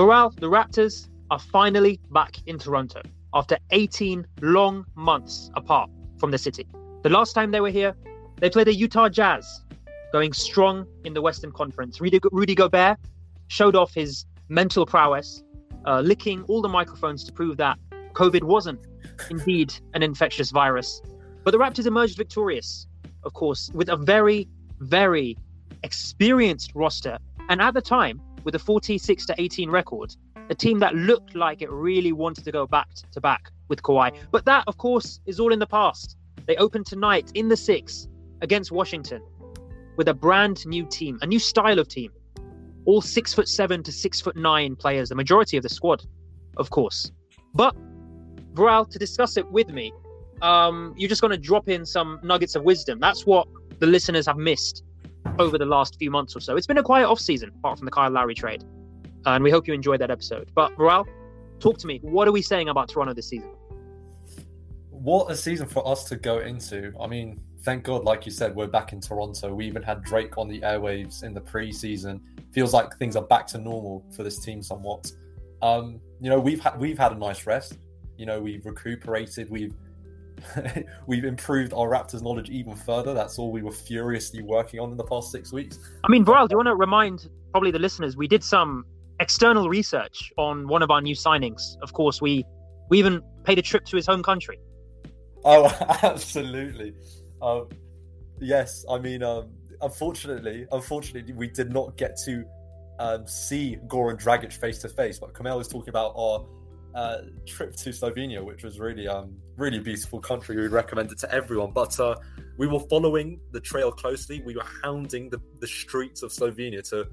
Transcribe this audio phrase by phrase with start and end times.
[0.00, 3.02] Viral, the Raptors are finally back in Toronto
[3.34, 6.66] after 18 long months apart from the city.
[7.02, 7.94] The last time they were here,
[8.38, 9.60] they played the Utah Jazz,
[10.10, 12.00] going strong in the Western Conference.
[12.00, 12.96] Rudy, Rudy Gobert
[13.48, 15.42] showed off his mental prowess,
[15.84, 17.76] uh, licking all the microphones to prove that
[18.14, 18.80] COVID wasn't
[19.28, 21.02] indeed an infectious virus.
[21.44, 22.86] But the Raptors emerged victorious,
[23.22, 24.48] of course, with a very,
[24.78, 25.36] very
[25.82, 27.18] experienced roster.
[27.50, 30.14] And at the time, with a 46 to 18 record,
[30.48, 34.16] a team that looked like it really wanted to go back to back with Kawhi.
[34.30, 36.16] But that, of course, is all in the past.
[36.46, 38.08] They open tonight in the six
[38.40, 39.22] against Washington
[39.96, 42.10] with a brand new team, a new style of team.
[42.86, 46.02] All six foot seven to six foot nine players, the majority of the squad,
[46.56, 47.12] of course.
[47.54, 47.76] But
[48.54, 49.92] Viral, to discuss it with me,
[50.42, 52.98] um, you're just going to drop in some nuggets of wisdom.
[52.98, 53.46] That's what
[53.78, 54.82] the listeners have missed
[55.38, 56.56] over the last few months or so.
[56.56, 58.64] It's been a quiet off season, apart from the Kyle Lowry trade,
[59.26, 60.50] and we hope you enjoyed that episode.
[60.54, 61.06] But Viral,
[61.58, 62.00] talk to me.
[62.02, 63.50] What are we saying about Toronto this season?
[64.90, 66.92] What a season for us to go into.
[67.00, 69.54] I mean, thank God, like you said, we're back in Toronto.
[69.54, 72.20] We even had Drake on the airwaves in the preseason.
[72.52, 75.10] Feels like things are back to normal for this team somewhat.
[75.62, 77.78] Um, you know, we've had we've had a nice rest.
[78.16, 79.48] You know, we've recuperated.
[79.48, 79.74] We've
[81.06, 83.14] we've improved our Raptors knowledge even further.
[83.14, 85.78] That's all we were furiously working on in the past six weeks.
[86.04, 88.84] I mean, Viral, do you want to remind probably the listeners we did some
[89.20, 91.76] external research on one of our new signings.
[91.82, 92.44] Of course, we
[92.88, 94.58] we even paid a trip to his home country.
[95.44, 95.66] Oh,
[96.02, 96.94] absolutely.
[97.40, 97.68] Um,
[98.40, 102.44] yes, I mean, um, unfortunately, unfortunately, we did not get to
[102.98, 105.18] um, see Goran Dragic face to face.
[105.18, 106.44] But Kamel was talking about our
[106.94, 110.56] uh, trip to Slovenia, which was really, um, really beautiful country.
[110.56, 111.72] We'd recommend it to everyone.
[111.72, 112.16] But uh,
[112.56, 114.42] we were following the trail closely.
[114.42, 117.06] We were hounding the, the streets of Slovenia to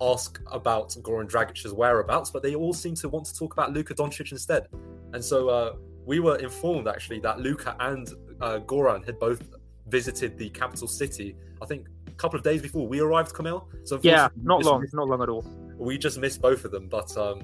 [0.00, 3.94] ask about Goran Dragic's whereabouts, but they all seemed to want to talk about Luka
[3.94, 4.68] Doncic instead.
[5.12, 5.72] And so uh,
[6.04, 8.08] we were informed actually that Luka and
[8.40, 9.42] uh, Goran had both
[9.88, 11.36] visited the capital city.
[11.62, 13.68] I think a couple of days before we arrived, Camille.
[13.84, 15.46] So yeah, not long, missed, not long at all.
[15.78, 17.42] We just missed both of them, but um,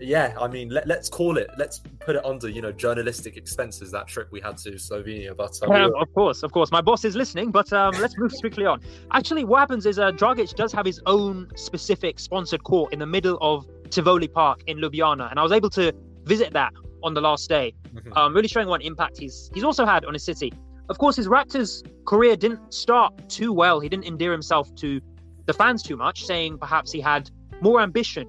[0.00, 1.50] yeah, I mean, let, us call it.
[1.56, 3.90] Let's put it under, you know, journalistic expenses.
[3.92, 7.04] That trip we had to Slovenia, but um, yeah, of course, of course, my boss
[7.04, 7.50] is listening.
[7.50, 8.80] But um, let's move quickly on.
[9.12, 13.06] Actually, what happens is uh, Dragic does have his own specific sponsored court in the
[13.06, 15.92] middle of Tivoli Park in Ljubljana, and I was able to
[16.24, 18.12] visit that on the last day, mm-hmm.
[18.14, 20.52] um, really showing what impact he's he's also had on his city.
[20.88, 23.80] Of course, his Raptors career didn't start too well.
[23.80, 25.00] He didn't endear himself to
[25.46, 27.30] the fans too much, saying perhaps he had
[27.60, 28.28] more ambition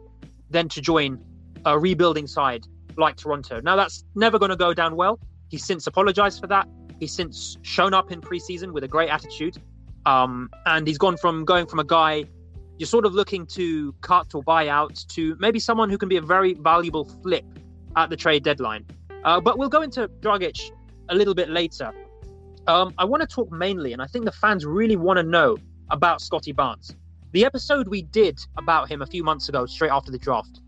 [0.49, 1.19] than to join
[1.65, 2.65] a rebuilding side
[2.97, 3.61] like Toronto.
[3.61, 5.19] Now, that's never going to go down well.
[5.49, 6.67] He's since apologized for that.
[6.99, 9.57] He's since shown up in preseason with a great attitude.
[10.05, 12.25] Um, and he's gone from going from a guy
[12.77, 16.17] you're sort of looking to cut or buy out to maybe someone who can be
[16.17, 17.45] a very valuable flip
[17.95, 18.85] at the trade deadline.
[19.23, 20.71] Uh, but we'll go into Dragic
[21.09, 21.93] a little bit later.
[22.67, 25.57] Um, I want to talk mainly, and I think the fans really want to know
[25.89, 26.95] about Scottie Barnes.
[27.31, 30.61] The episode we did about him a few months ago, straight after the draft,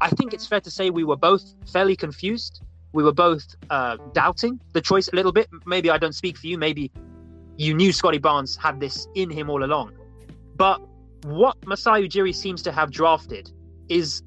[0.00, 2.62] I think it's fair to say we were both fairly confused.
[2.92, 5.48] We were both uh, doubting the choice a little bit.
[5.66, 6.56] Maybe I don't speak for you.
[6.56, 6.90] Maybe
[7.56, 9.92] you knew Scottie Barnes had this in him all along.
[10.56, 10.80] But
[11.24, 13.50] what Masai Ujiri seems to have drafted
[13.88, 14.22] is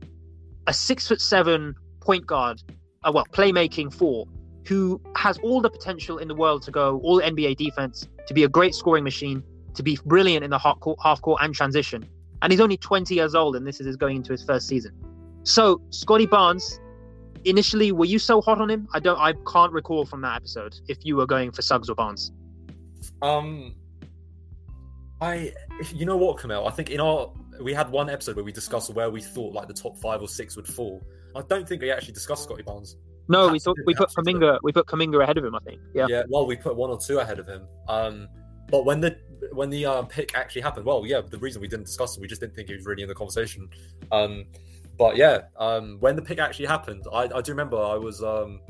[0.67, 2.61] a six foot seven point guard,
[3.03, 4.27] uh, well, playmaking four,
[4.67, 8.43] who has all the potential in the world to go all NBA defense, to be
[8.43, 9.43] a great scoring machine,
[9.73, 12.05] to be brilliant in the half court, half court and transition.
[12.41, 14.93] And he's only 20 years old, and this is going into his first season.
[15.43, 16.79] So, Scottie Barnes,
[17.45, 18.87] initially, were you so hot on him?
[18.93, 21.95] I don't, I can't recall from that episode if you were going for Suggs or
[21.95, 22.31] Barnes.
[23.21, 23.75] Um,
[25.19, 25.53] I,
[25.93, 26.67] you know what, Kamel?
[26.67, 27.31] I think in our
[27.61, 30.27] we had one episode where we discussed where we thought like the top five or
[30.27, 31.01] six would fall.
[31.35, 32.97] I don't think we actually discussed Scottie Barnes.
[33.27, 34.59] No, we thought we put Kuminga.
[34.63, 35.55] We put Kuminga ahead of him.
[35.55, 35.79] I think.
[35.93, 36.07] Yeah.
[36.09, 36.23] Yeah.
[36.27, 37.67] Well, we put one or two ahead of him.
[37.87, 38.27] Um,
[38.69, 39.17] but when the
[39.53, 42.27] when the um, pick actually happened, well, yeah, the reason we didn't discuss it, we
[42.27, 43.69] just didn't think he was really in the conversation.
[44.11, 44.45] Um,
[45.01, 48.61] but yeah, um, when the pick actually happened, I, I do remember I was, um,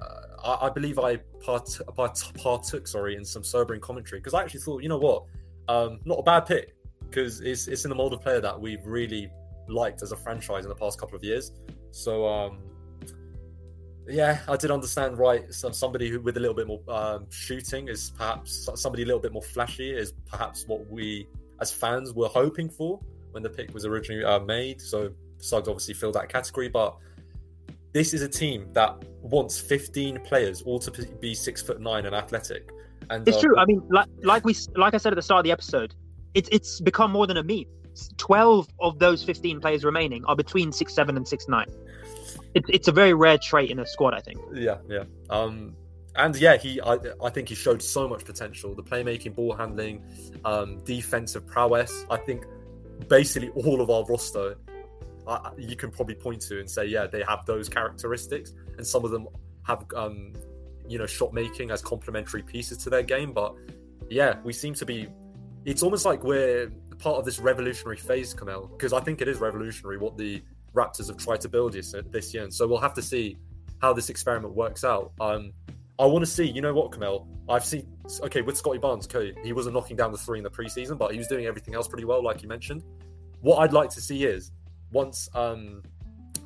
[0.00, 4.42] uh, I, I, believe I part, part, partook, sorry, in some sobering commentary because I
[4.42, 5.24] actually thought, you know what,
[5.66, 8.86] um, not a bad pick because it's it's in the mold of player that we've
[8.86, 9.28] really
[9.66, 11.50] liked as a franchise in the past couple of years.
[11.90, 12.60] So um,
[14.06, 15.52] yeah, I did understand right.
[15.52, 19.20] So somebody who with a little bit more um, shooting is perhaps somebody a little
[19.20, 21.26] bit more flashy is perhaps what we
[21.60, 23.00] as fans were hoping for
[23.32, 24.80] when the pick was originally uh, made.
[24.80, 25.12] So
[25.44, 26.96] Suggs obviously filled that category, but
[27.92, 32.14] this is a team that wants 15 players all to be six foot nine and
[32.14, 32.70] athletic.
[33.10, 33.58] And it's uh, true.
[33.58, 35.94] I mean, like like we like I said at the start of the episode,
[36.34, 37.64] it's it's become more than a meme.
[38.16, 41.68] 12 of those 15 players remaining are between six seven and six nine.
[42.54, 44.40] It's it's a very rare trait in a squad, I think.
[44.52, 45.04] Yeah, yeah.
[45.30, 45.76] Um,
[46.16, 48.74] and yeah, he I, I think he showed so much potential.
[48.74, 50.02] The playmaking, ball handling,
[50.44, 52.06] um, defensive prowess.
[52.10, 52.44] I think
[53.08, 54.56] basically all of our roster,
[55.26, 59.04] uh, you can probably point to and say, yeah, they have those characteristics, and some
[59.04, 59.26] of them
[59.64, 60.32] have um,
[60.88, 63.32] you know shot making as complementary pieces to their game.
[63.32, 63.54] But
[64.10, 65.08] yeah, we seem to be.
[65.64, 69.38] It's almost like we're part of this revolutionary phase, Kamel, because I think it is
[69.38, 70.42] revolutionary what the
[70.74, 72.42] Raptors have tried to build this, this year.
[72.42, 73.36] And so we'll have to see
[73.80, 75.12] how this experiment works out.
[75.20, 75.52] Um,
[75.98, 77.28] I want to see, you know what, Kamel?
[77.48, 77.86] I've seen,
[78.22, 81.12] okay, with Scottie Barnes, okay, he wasn't knocking down the three in the preseason, but
[81.12, 82.82] he was doing everything else pretty well, like you mentioned.
[83.40, 84.50] What I'd like to see is
[84.94, 85.82] once um,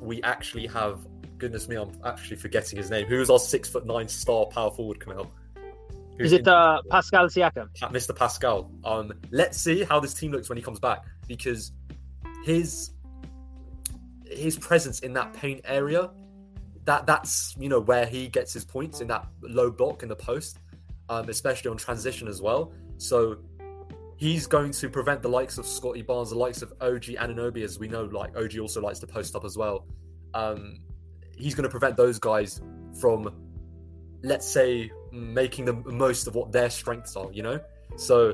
[0.01, 0.99] we actually have,
[1.37, 3.05] goodness me, I'm actually forgetting his name.
[3.07, 5.31] Who is our six foot nine star power forward, Kamel?
[6.17, 7.69] Is it uh, Pascal Siakam?
[7.77, 8.13] Mr.
[8.13, 8.69] Pascal.
[8.83, 11.71] Um, let's see how this team looks when he comes back because
[12.43, 12.91] his
[14.25, 16.09] his presence in that paint area,
[16.83, 20.15] that that's you know where he gets his points in that low block in the
[20.15, 20.59] post,
[21.07, 22.73] um, especially on transition as well.
[22.97, 23.37] So
[24.19, 27.79] he's going to prevent the likes of Scottie Barnes, the likes of OG Anunoby, as
[27.79, 29.85] we know, like OG also likes to post up as well.
[30.33, 30.81] Um,
[31.37, 32.61] he's going to prevent those guys
[32.99, 33.33] from,
[34.21, 37.61] let's say, making the most of what their strengths are, you know?
[37.95, 38.33] So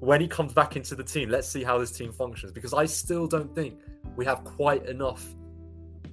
[0.00, 2.84] when he comes back into the team, let's see how this team functions because I
[2.84, 3.80] still don't think
[4.16, 5.26] we have quite enough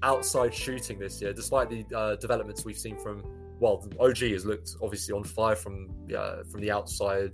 [0.02, 3.22] outside shooting this year, despite the uh, developments we've seen from.
[3.60, 7.32] Well, OG has looked obviously on fire from uh, from the outside,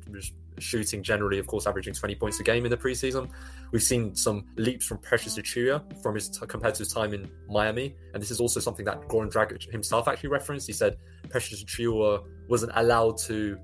[0.60, 3.30] shooting generally, of course, averaging 20 points a game in the preseason.
[3.72, 7.30] We've seen some leaps from Precious Achiuwa from his t- compared to his time in
[7.50, 10.68] Miami, and this is also something that Goran Dragic himself actually referenced.
[10.68, 10.98] He said
[11.30, 13.58] Precious Achiuwa wasn't allowed to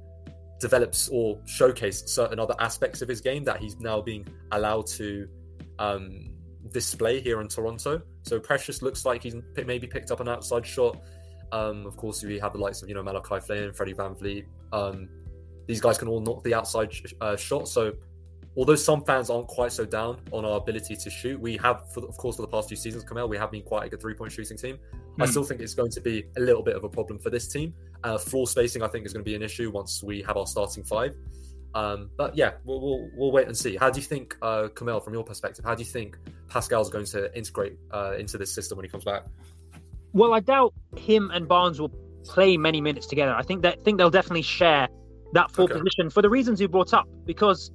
[0.59, 5.27] develop or showcase certain other aspects of his game that he's now being allowed to
[5.79, 6.29] um,
[6.71, 8.01] display here in Toronto.
[8.23, 9.35] So Precious looks like he's
[9.65, 11.01] maybe picked up an outside shot.
[11.51, 14.45] Um, of course, we have the likes of you know Malachi Flynn, Freddie VanVleet.
[14.71, 15.09] Um,
[15.69, 17.67] these guys can all knock the outside sh- uh, shot.
[17.67, 17.93] So
[18.57, 22.03] although some fans aren't quite so down on our ability to shoot, we have, for,
[22.05, 24.15] of course, for the past few seasons, Kamel, we have been quite a good three
[24.15, 24.77] point shooting team.
[24.77, 25.21] Mm.
[25.21, 25.29] I hmm.
[25.29, 27.75] still think it's going to be a little bit of a problem for this team.
[28.03, 30.47] Uh, floor spacing, I think, is going to be an issue once we have our
[30.47, 31.15] starting five.
[31.75, 33.75] Um, but yeah, we'll, we'll, we'll wait and see.
[33.75, 36.17] How do you think, uh, Kamel, from your perspective, how do you think
[36.47, 39.27] Pascal's going to integrate uh, into this system when he comes back?
[40.13, 41.93] Well, I doubt him and Barnes will
[42.23, 43.35] play many minutes together.
[43.35, 44.87] I think that think they'll definitely share
[45.33, 45.75] that four okay.
[45.75, 47.07] position for the reasons you brought up.
[47.25, 47.71] Because,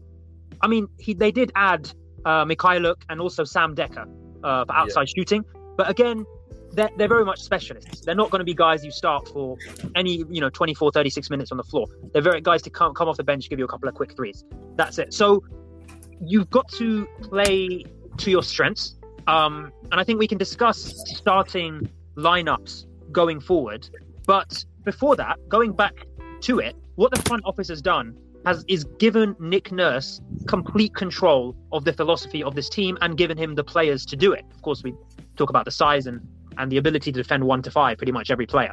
[0.61, 1.91] I mean, he they did add
[2.25, 4.07] uh, Mykhailiuk and also Sam Dekker
[4.43, 5.21] uh, for outside yeah.
[5.23, 5.45] shooting,
[5.77, 6.25] but again,
[6.75, 8.01] they're, they're very much specialists.
[8.01, 9.57] They're not going to be guys you start for
[9.95, 11.87] any, you know, 24, 36 minutes on the floor.
[12.13, 14.17] They're very guys to come, come off the bench, give you a couple of quick
[14.17, 14.45] threes.
[14.77, 15.15] That's it.
[15.15, 15.45] So
[16.21, 17.85] you've got to play
[18.19, 18.97] to your strengths.
[19.27, 23.89] Um, and I think we can discuss starting lineups going forward.
[24.27, 26.07] But before that, going back
[26.43, 31.57] to it, what the front office has done has is given Nick Nurse complete control
[31.73, 34.45] of the philosophy of this team and given him the players to do it.
[34.55, 34.95] Of course, we
[35.37, 36.21] talk about the size and
[36.59, 38.73] and the ability to defend one to five pretty much every player.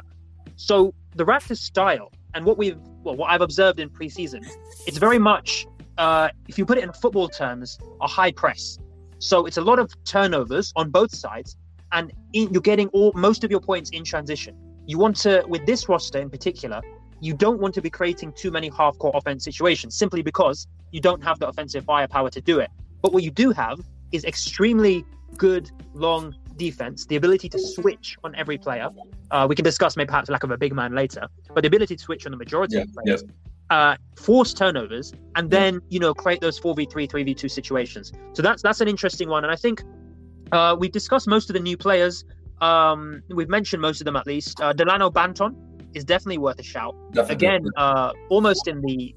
[0.56, 4.46] So the Raptors' style and what we've well, what I've observed in preseason,
[4.86, 5.66] it's very much
[5.98, 8.78] uh, if you put it in football terms, a high press.
[9.18, 11.56] So it's a lot of turnovers on both sides,
[11.92, 14.56] and in, you're getting all most of your points in transition.
[14.86, 16.80] You want to, with this roster in particular,
[17.22, 21.22] you don't want to be creating too many half-court offense situations simply because you don't
[21.22, 22.68] have the offensive firepower to do it.
[23.00, 25.04] But what you do have is extremely
[25.36, 28.90] good long defense, the ability to switch on every player.
[29.30, 31.94] Uh, we can discuss maybe perhaps lack of a big man later, but the ability
[31.94, 33.24] to switch on the majority yeah, of players.
[33.24, 33.32] Yeah.
[33.70, 38.82] Uh, force turnovers and then you know create those 4v3 3v2 situations so that's that's
[38.82, 39.82] an interesting one and i think
[40.50, 42.26] uh, we've discussed most of the new players
[42.60, 45.56] um, we've mentioned most of them at least uh, Dalano Banton
[45.94, 47.34] is definitely worth a shout definitely.
[47.34, 49.14] again uh, almost in the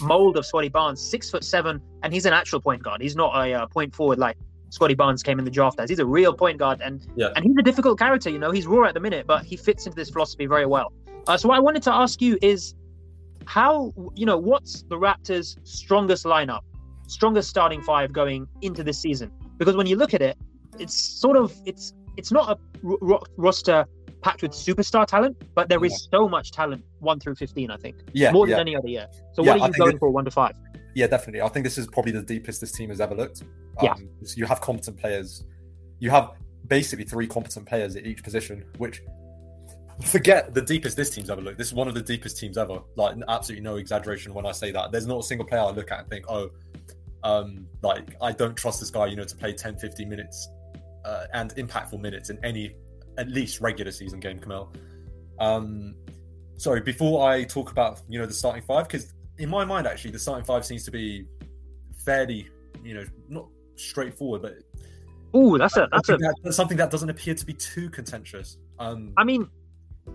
[0.00, 3.00] mold of Scottie Barnes, six foot seven, and he's an actual point guard.
[3.00, 4.36] He's not a uh, point forward like
[4.70, 5.90] Scottie Barnes came in the draft as.
[5.90, 7.30] He's a real point guard, and yeah.
[7.34, 8.30] and he's a difficult character.
[8.30, 10.92] You know, he's raw at the minute, but he fits into this philosophy very well.
[11.26, 12.74] Uh, so what I wanted to ask you is,
[13.46, 16.60] how you know what's the Raptors' strongest lineup,
[17.08, 19.30] strongest starting five going into this season?
[19.58, 20.38] Because when you look at it,
[20.78, 23.86] it's sort of it's it's not a r- roster
[24.22, 27.70] packed with superstar talent, but there is so much talent one through fifteen.
[27.70, 28.60] I think, yeah, more than yeah.
[28.60, 29.08] any other year.
[29.32, 30.54] So yeah, what are you going for one to five?
[30.94, 31.42] Yeah, definitely.
[31.42, 33.42] I think this is probably the deepest this team has ever looked.
[33.42, 33.48] Um,
[33.82, 33.94] yeah.
[34.24, 35.44] So you have competent players.
[36.00, 36.32] You have
[36.66, 39.02] basically three competent players at each position, which
[40.04, 41.58] forget the deepest this team's ever looked.
[41.58, 42.80] This is one of the deepest teams ever.
[42.96, 44.92] Like absolutely no exaggeration when I say that.
[44.92, 46.50] There's not a single player I look at and think, oh,
[47.22, 50.48] Um, like I don't trust this guy, you know, to play 10, 15 minutes
[51.04, 52.74] uh, and impactful minutes in any
[53.18, 54.72] at least regular season game, Kamel.
[55.38, 55.94] Um,
[56.56, 60.10] sorry, before I talk about you know the starting five, because in my mind actually
[60.10, 61.26] the starting five seems to be
[62.04, 62.48] fairly
[62.82, 64.54] you know not straightforward, but
[65.32, 66.12] Oh, that's a that's a.
[66.12, 68.58] something that, that's something that doesn't appear to be too contentious.
[68.78, 69.48] Um, I mean,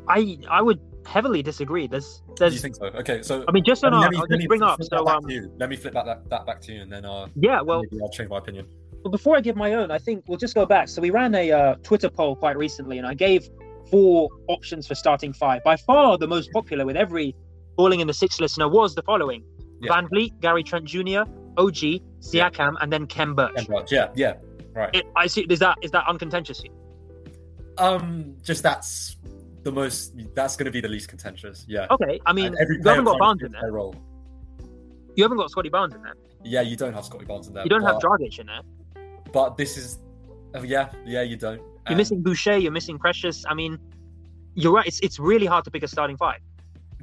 [0.10, 1.88] I I would heavily disagree.
[1.88, 2.62] There's do you there's.
[2.62, 2.86] think so?
[2.88, 4.82] Okay, so I mean, just on let our, me, I'll let me bring up.
[4.84, 5.24] So um.
[5.58, 8.02] Let me flip that, that, that back to you, and then uh, yeah, well, maybe
[8.04, 8.68] I'll change my opinion.
[9.06, 10.88] But before I give my own, I think we'll just go back.
[10.88, 13.48] So we ran a uh, Twitter poll quite recently, and I gave
[13.92, 15.64] four options for starting five.
[15.64, 17.36] By far, the most popular with every
[17.78, 19.44] balling in the six listener was the following:
[19.80, 19.92] Yeah.
[19.92, 21.22] VanVleet, Gary Trent Jr.,
[21.56, 23.52] OG, Siakam, and then Khem Birch.
[23.56, 24.38] And, uh, yeah, yeah,
[24.74, 24.90] right.
[24.96, 25.46] It, I see.
[25.52, 26.64] Is that is that uncontentious?
[27.78, 29.18] Um, just that's
[29.62, 30.16] the most.
[30.34, 31.64] That's going to be the least contentious.
[31.68, 31.86] Yeah.
[31.92, 32.20] Okay.
[32.26, 33.72] I mean, you haven't got Barnes in there.
[33.72, 33.94] role.
[35.16, 36.16] You haven't got Scottie Barnes in there.
[36.44, 37.66] Yeah, you don't have Scottie Barnes in there.
[37.66, 38.62] You don't have Dragic in there.
[39.36, 40.00] But this is,
[40.54, 41.62] oh, yeah, yeah, you don't.
[41.90, 42.56] You're missing Boucher.
[42.56, 43.44] You're missing Precious.
[43.50, 43.78] I mean,
[44.54, 44.88] you're right.
[44.88, 46.40] It's it's really hard to pick a starting five,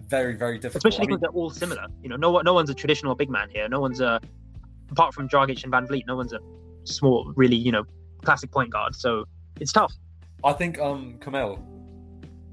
[0.09, 0.77] very, very difficult.
[0.77, 1.87] especially I mean, because they're all similar.
[2.03, 3.69] You know, no one no one's a traditional big man here.
[3.69, 4.19] No one's a
[4.91, 6.07] apart from Dragic and VanVleet.
[6.07, 6.39] No one's a
[6.85, 7.85] small, really, you know,
[8.25, 8.95] classic point guard.
[8.95, 9.27] So
[9.61, 9.93] it's tough.
[10.43, 11.62] I think, um, Kamel,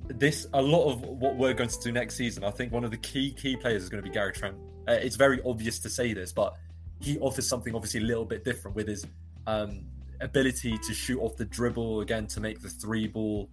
[0.09, 2.43] this a lot of what we're going to do next season.
[2.43, 4.57] I think one of the key key players is going to be Gary Trent.
[4.89, 6.57] Uh, it's very obvious to say this, but
[6.99, 9.05] he offers something obviously a little bit different with his
[9.49, 9.81] um,
[10.21, 13.49] ability to shoot off the dribble again to make the three ball,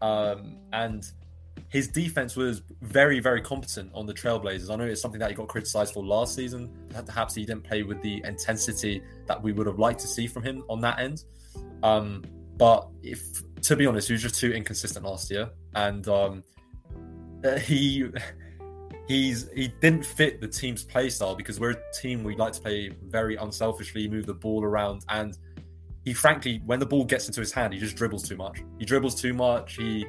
[0.00, 1.10] um, and
[1.68, 4.70] his defense was very very competent on the Trailblazers.
[4.70, 6.70] I know it's something that he got criticized for last season.
[7.06, 10.42] Perhaps he didn't play with the intensity that we would have liked to see from
[10.42, 11.24] him on that end.
[11.82, 12.24] Um,
[12.56, 13.20] but if
[13.62, 16.42] to be honest, he was just too inconsistent last year, and um,
[17.44, 18.08] uh, he
[19.06, 22.60] he's he didn't fit the team's play style because we're a team we like to
[22.60, 25.38] play very unselfishly, move the ball around, and
[26.04, 28.62] he frankly, when the ball gets into his hand, he just dribbles too much.
[28.78, 29.74] He dribbles too much.
[29.74, 30.06] He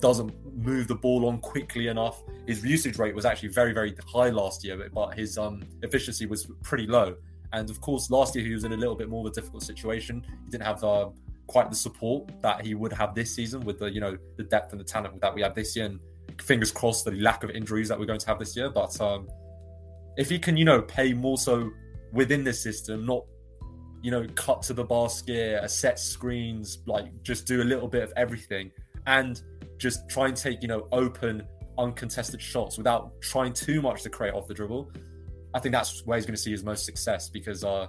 [0.00, 2.22] doesn't move the ball on quickly enough.
[2.46, 6.46] His usage rate was actually very very high last year, but, his um, efficiency was
[6.62, 7.16] pretty low.
[7.52, 9.62] And of course, last year he was in a little bit more of a difficult
[9.62, 10.24] situation.
[10.44, 11.10] He didn't have uh,
[11.46, 14.72] quite the support that he would have this season with the you know the depth
[14.72, 15.86] and the talent that we have this year.
[15.86, 16.00] And
[16.40, 18.70] fingers crossed the lack of injuries that we're going to have this year.
[18.70, 19.28] But um,
[20.16, 21.70] if he can you know play more so
[22.12, 23.24] within the system, not
[24.02, 28.02] you know cut to the basket, uh, set screens, like just do a little bit
[28.02, 28.70] of everything,
[29.06, 29.42] and
[29.78, 31.42] just try and take you know open
[31.78, 34.90] uncontested shots without trying too much to create off the dribble.
[35.54, 37.86] I think that's where he's going to see his most success because uh,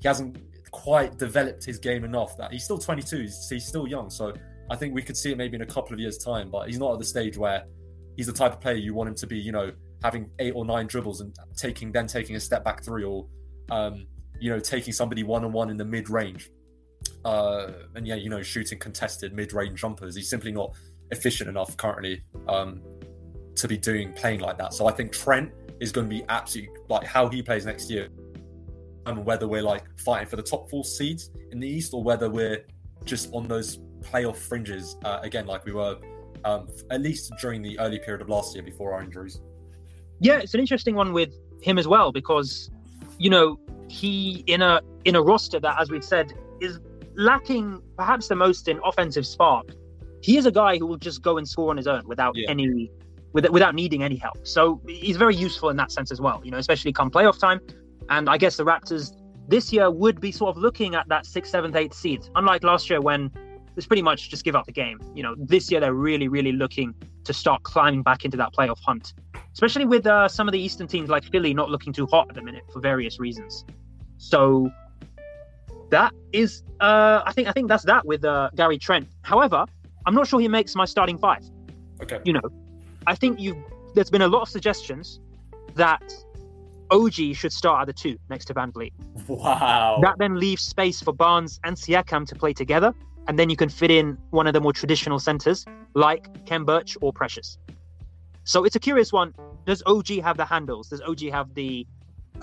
[0.00, 0.38] he hasn't
[0.70, 2.36] quite developed his game enough.
[2.36, 4.10] That he's still 22, he's, he's still young.
[4.10, 4.32] So
[4.70, 6.50] I think we could see it maybe in a couple of years' time.
[6.50, 7.64] But he's not at the stage where
[8.16, 9.38] he's the type of player you want him to be.
[9.38, 13.04] You know, having eight or nine dribbles and taking then taking a step back three,
[13.04, 13.26] or
[13.70, 14.06] um,
[14.40, 16.50] you know, taking somebody one on one in the mid range.
[17.24, 20.14] Uh, and yeah, you know, shooting contested mid range jumpers.
[20.16, 20.74] He's simply not
[21.10, 22.82] efficient enough currently um,
[23.56, 24.74] to be doing playing like that.
[24.74, 28.08] So I think Trent is going to be absolutely like how he plays next year,
[29.06, 32.30] and whether we're like fighting for the top four seeds in the East or whether
[32.30, 32.64] we're
[33.04, 35.96] just on those playoff fringes uh, again, like we were
[36.44, 39.40] um, at least during the early period of last year before our injuries.
[40.20, 41.32] Yeah, it's an interesting one with
[41.62, 42.70] him as well because,
[43.18, 43.58] you know,
[43.88, 46.78] he in a in a roster that, as we've said, is
[47.16, 49.66] lacking perhaps the most in offensive spark.
[50.22, 52.50] He is a guy who will just go and score on his own without Yeah.
[52.50, 52.90] any
[53.32, 54.46] with, without needing any help.
[54.46, 56.40] So he's very useful in that sense as well.
[56.44, 57.60] You know, especially come playoff time.
[58.08, 59.12] And I guess the Raptors
[59.48, 62.88] this year would be sort of looking at that sixth, seventh, eighth seed, unlike last
[62.88, 63.30] year when
[63.76, 65.00] it's pretty much just give up the game.
[65.14, 68.78] You know, this year they're really, really looking to start climbing back into that playoff
[68.80, 69.14] hunt,
[69.52, 72.34] especially with uh, some of the Eastern teams like Philly not looking too hot at
[72.34, 73.64] the minute for various reasons.
[74.18, 74.70] So
[75.90, 79.08] that is, uh, I think, I think that's that with uh, Gary Trent.
[79.22, 79.64] However,
[80.06, 81.44] I'm not sure he makes my starting five.
[82.02, 82.20] Okay.
[82.24, 82.42] You know,
[83.06, 83.62] I think you.
[83.94, 85.20] There's been a lot of suggestions
[85.76, 86.02] that
[86.90, 88.92] OG should start at the two next to VanVleet.
[89.28, 90.00] Wow.
[90.02, 92.92] That then leaves space for Barnes and Siakam to play together,
[93.26, 95.64] and then you can fit in one of the more traditional centers
[95.94, 97.58] like Khem Birch or Precious.
[98.44, 99.34] So it's a curious one.
[99.64, 100.88] Does OG have the handles?
[100.88, 101.86] Does OG have the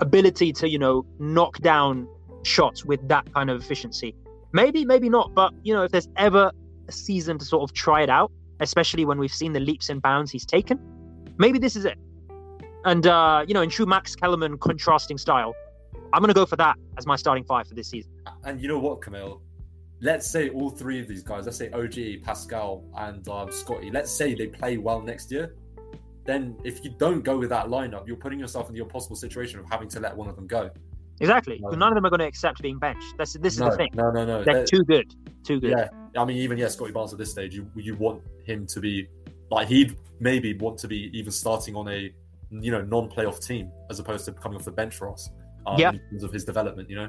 [0.00, 2.08] ability to, you know, knock down
[2.42, 4.14] shots with that kind of efficiency?
[4.52, 5.32] Maybe, maybe not.
[5.34, 6.50] But you know, if there's ever
[6.88, 10.02] a season to sort of try it out, especially when we've seen the leaps and
[10.02, 10.78] bounds he's taken,
[11.38, 11.98] maybe this is it.
[12.84, 15.54] And uh, you know, in true Max Kellerman contrasting style,
[16.12, 18.10] I'm gonna go for that as my starting five for this season.
[18.44, 19.40] And you know what, Camille?
[20.02, 24.10] Let's say all three of these guys, let's say OG, Pascal, and um, Scottie, let's
[24.10, 25.54] say they play well next year.
[26.24, 29.60] Then, if you don't go with that lineup, you're putting yourself in the impossible situation
[29.60, 30.70] of having to let one of them go.
[31.20, 31.60] Exactly.
[31.62, 31.70] No.
[31.70, 33.14] None of them are going to accept being benched.
[33.16, 33.90] That's this is no, the thing.
[33.94, 34.42] no, no, no.
[34.42, 35.14] They're too good.
[35.44, 35.70] Too good.
[35.70, 38.80] Yeah, I mean, even yeah, Scottie Barnes at this stage, you you want him to
[38.80, 39.06] be
[39.50, 42.12] like he'd maybe want to be even starting on a
[42.50, 45.30] you know non-playoff team as opposed to coming off the bench for us.
[45.66, 45.90] Um, Yeah.
[45.92, 47.08] in terms of his development, you know.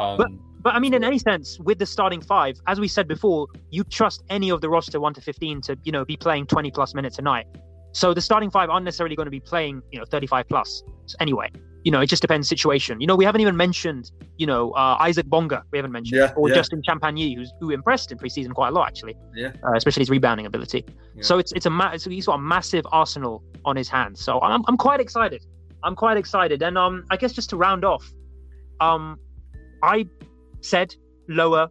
[0.00, 0.30] Um, But-
[0.62, 3.82] But I mean, in any sense, with the starting five, as we said before, you
[3.84, 6.94] trust any of the roster one to fifteen to you know be playing twenty plus
[6.94, 7.46] minutes a night.
[7.92, 10.82] So the starting five aren't necessarily going to be playing you know thirty five plus
[11.18, 11.48] anyway.
[11.84, 13.00] You know, it just depends situation.
[13.00, 15.64] You know, we haven't even mentioned you know uh, Isaac Bonga.
[15.72, 16.56] We haven't mentioned Yeah, or yeah.
[16.56, 19.16] Justin Champagnie, who's who impressed in preseason quite a lot actually.
[19.34, 19.52] Yeah.
[19.66, 20.84] uh, especially his rebounding ability.
[21.16, 21.22] Yeah.
[21.28, 24.20] So it's it's a ma- it's, he's got a massive arsenal on his hands.
[24.26, 25.42] So I'm I'm quite excited.
[25.86, 26.58] I'm quite excited.
[26.62, 28.04] And um, I guess just to round off,
[28.88, 29.16] um,
[29.82, 30.06] I
[30.60, 30.94] said
[31.28, 31.68] lower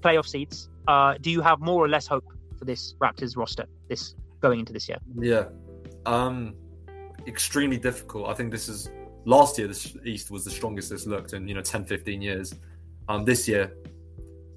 [0.00, 0.68] playoff seeds.
[0.86, 2.24] Uh, do you have more or less hope
[2.58, 4.98] for this Raptors roster this going into this year?
[5.18, 5.46] Yeah.
[6.06, 6.54] Um
[7.26, 8.28] extremely difficult.
[8.28, 8.90] I think this is
[9.24, 12.54] last year the East was the strongest it's looked in, you know, 10 15 years.
[13.08, 13.72] Um this year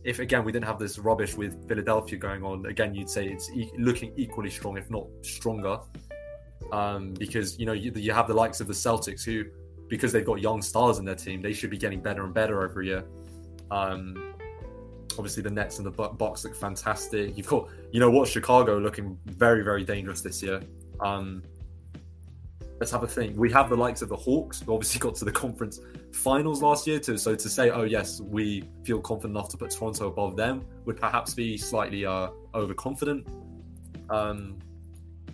[0.03, 3.49] if again we didn't have this rubbish with Philadelphia going on, again you'd say it's
[3.51, 5.79] e- looking equally strong if not stronger.
[6.71, 9.45] Um because you know you, you have the likes of the Celtics who
[9.87, 12.63] because they've got young stars in their team, they should be getting better and better
[12.63, 13.05] every year.
[13.71, 14.33] Um
[15.17, 17.37] obviously the Nets and the Bu- Bucks look fantastic.
[17.37, 20.61] You've got, you know what, Chicago looking very, very dangerous this year.
[20.99, 21.43] Um,
[22.79, 23.37] let's have a think.
[23.37, 25.79] We have the likes of the Hawks, who obviously got to the conference
[26.13, 26.99] finals last year.
[26.99, 27.17] too.
[27.17, 30.97] so to say, oh yes, we feel confident enough to put Toronto above them would
[30.97, 33.27] perhaps be slightly uh, overconfident.
[34.09, 34.57] Um,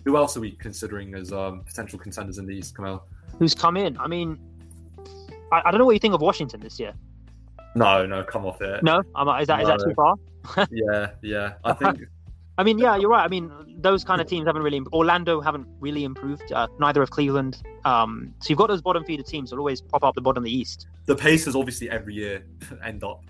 [0.04, 3.06] who else are we considering as um, potential contenders in the East, Kamel?
[3.38, 3.98] Who's come in?
[3.98, 4.38] I mean,
[5.52, 6.92] I, I don't know what you think of Washington this year.
[7.74, 8.82] No, no, come off it.
[8.84, 9.84] No, um, is that is that No.
[9.84, 10.14] too far?
[10.70, 11.54] Yeah, yeah.
[11.64, 12.00] I think
[12.58, 13.24] I mean, yeah, you're right.
[13.24, 14.80] I mean, those kind of teams haven't really.
[14.92, 16.52] Orlando haven't really improved.
[16.52, 17.60] Uh, neither have Cleveland.
[17.84, 20.44] Um, so you've got those bottom feeder teams that always pop up the bottom of
[20.44, 22.44] the East, the Pacers obviously every year
[22.84, 23.22] end up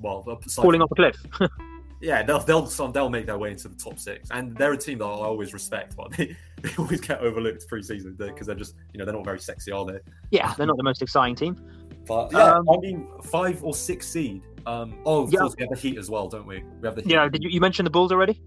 [0.00, 1.16] well falling off a cliff.
[2.00, 4.98] Yeah, they'll they'll they'll make their way into the top six, and they're a team
[4.98, 8.98] that I always respect, but they, they always get overlooked preseason because they're just you
[8.98, 9.98] know they're not very sexy, are they?
[10.30, 11.56] yeah, they're not the most exciting team.
[12.06, 14.42] But yeah, Um, I mean five or six seed.
[14.66, 15.40] Um, oh, of Yeah.
[15.40, 16.62] course we have the Heat as well, don't we?
[16.80, 17.10] We have the Heat.
[17.10, 18.40] You know, did you, you mention the Bulls already?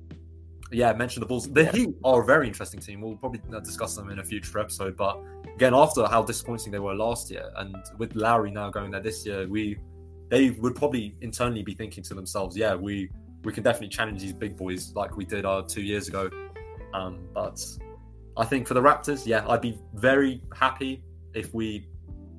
[0.71, 1.51] Yeah, I mentioned the Bulls.
[1.51, 1.71] The Yeah.
[1.71, 3.01] Heat are a very interesting team.
[3.01, 4.97] We'll probably uh, discuss them in a future episode.
[4.97, 5.19] But
[5.55, 9.25] again, after how disappointing they were last year, and with Lowry now going there this
[9.25, 9.77] year, we
[10.29, 13.09] they would probably internally be thinking to themselves, "Yeah, we
[13.43, 16.29] we can definitely challenge these big boys like we did uh, two years ago."
[16.93, 17.63] Um, but
[18.35, 21.87] I think for the Raptors, yeah, I'd be very happy if we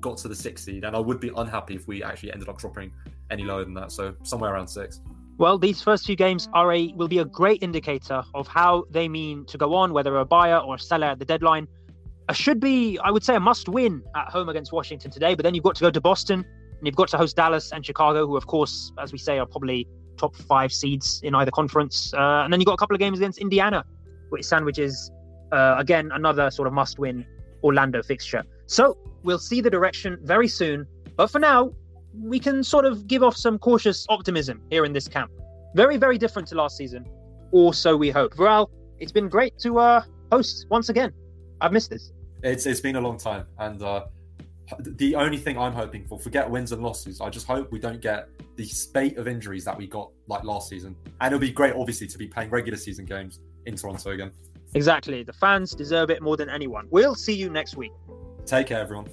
[0.01, 2.57] got to the sixth seed, and I would be unhappy if we actually ended up
[2.57, 2.91] dropping
[3.31, 3.91] any lower than that.
[3.91, 5.01] So somewhere around six.
[5.37, 9.07] Well, these first few games are a will be a great indicator of how they
[9.09, 11.67] mean to go on, whether a buyer or a seller at the deadline.
[12.27, 15.35] Uh, should be, I would say, a must-win at home against Washington today.
[15.35, 17.85] But then you've got to go to Boston, and you've got to host Dallas and
[17.85, 22.13] Chicago, who, of course, as we say, are probably top five seeds in either conference.
[22.13, 23.83] Uh, and then you've got a couple of games against Indiana,
[24.29, 25.11] which sandwiches
[25.55, 27.25] uh, again another sort of must-win
[27.63, 28.43] Orlando fixture.
[28.67, 30.85] So we'll see the direction very soon.
[31.15, 31.71] But for now,
[32.33, 35.31] we can sort of give off some cautious optimism here in this camp.
[35.75, 37.05] Very, very different to last season,
[37.51, 38.33] or so we hope.
[38.35, 41.11] Viral, it's been great to uh, host once again.
[41.61, 42.11] I've missed this.
[42.43, 44.05] It's it's been a long time, and uh,
[44.79, 47.21] the only thing I'm hoping for, forget wins and losses.
[47.21, 50.69] I just hope we don't get the spate of injuries that we got like last
[50.69, 54.31] season, and it'll be great, obviously, to be playing regular season games in Toronto again.
[54.75, 55.23] Exactly.
[55.23, 56.87] The fans deserve it more than anyone.
[56.91, 57.93] We'll see you next week.
[58.45, 59.07] Take care, everyone.